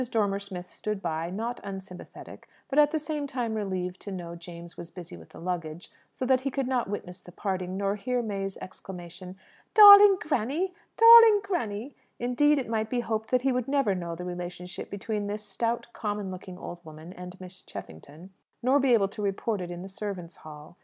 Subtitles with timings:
[0.09, 4.75] Dormer Smith stood by, not unsympathetic, but at the same time relieved to know James
[4.75, 8.23] was busy with the luggage, so that he could not witness the parting, nor hear
[8.23, 9.37] May's exclamation,
[9.75, 10.73] "Darling granny!
[10.97, 15.27] darling granny!" Indeed, it might be hoped that he would never know the relationship between
[15.27, 18.31] this stout, common looking old woman and Miss Cheffington;
[18.63, 20.77] nor be able to report it in the servants' hall.